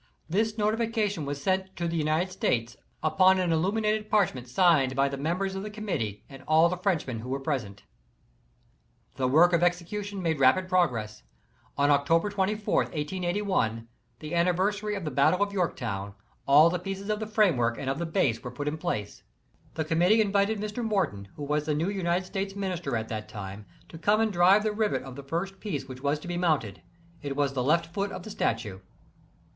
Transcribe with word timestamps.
This 0.27 0.57
notification 0.57 1.25
was 1.25 1.39
sent 1.43 1.75
to 1.75 1.87
the 1.87 1.95
United 1.95 2.31
States 2.31 2.75
upon 3.03 3.37
an 3.37 3.51
x^ 3.51 3.53
3 3.53 3.53
Fma 3.53 3.53
Harftt'i 3.53 3.53
HWkfy. 3.53 3.53
Ttcc. 3.53 3.53
3. 3.53 3.53
itli. 3.53 3.53
illuminated 3.53 4.09
parchment 4.09 4.47
signed 4.47 4.95
by 4.95 5.07
the 5.07 5.17
members 5.17 5.53
of 5.53 5.61
the 5.61 5.69
Com 5.69 5.83
mittee 5.85 6.21
and 6.27 6.43
all 6.47 6.69
the 6.69 6.77
Frenchmen 6.77 7.19
who 7.19 7.29
were 7.29 7.39
present 7.39 7.83
The 9.17 9.27
work 9.27 9.53
of 9.53 9.61
execution 9.61 10.23
made 10.23 10.39
rapid 10.39 10.67
progress. 10.67 11.21
On 11.77 11.91
October 11.91 12.31
24, 12.31 12.75
1881, 12.85 13.87
the 14.21 14.33
anniversary 14.33 14.95
of 14.95 15.05
the 15.05 15.11
battle 15.11 15.43
of 15.43 15.53
York 15.53 15.75
town, 15.75 16.15
all 16.47 16.71
the 16.71 16.79
pieces 16.79 17.11
of 17.11 17.19
the 17.19 17.27
framework 17.27 17.77
and 17.77 17.87
of 17.87 17.99
the 17.99 18.07
base 18.07 18.43
were 18.43 18.49
put 18.49 18.67
in 18.67 18.79
place. 18.79 19.21
The 19.75 19.85
Committee 19.85 20.19
invited 20.19 20.59
Mr. 20.59 20.83
Morton, 20.83 21.27
who 21.35 21.43
was 21.43 21.65
the 21.65 21.75
new 21.75 21.89
United 21.91 22.25
States 22.25 22.55
Minister 22.55 22.95
at 22.97 23.07
that 23.09 23.29
time> 23.29 23.67
to 23.89 23.99
come 23.99 24.19
and 24.19 24.33
drive 24.33 24.63
the 24.63 24.71
rivet 24.71 25.03
of 25.03 25.15
the 25.15 25.21
first 25.21 25.59
piece 25.59 25.87
which 25.87 26.01
was 26.01 26.17
to 26.21 26.27
be 26.27 26.37
mounted. 26.37 26.81
It 27.21 27.35
was 27.35 27.53
the 27.53 27.61
left 27.61 27.85
foot 27.93 28.11
of 28.11 28.23
the 28.23 28.31
statue. 28.31 28.79